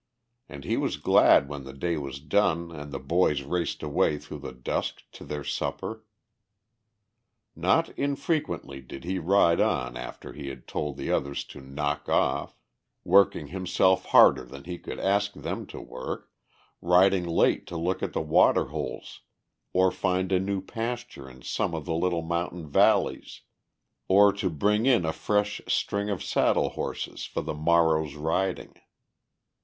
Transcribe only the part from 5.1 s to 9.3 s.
to their supper. Not infrequently did he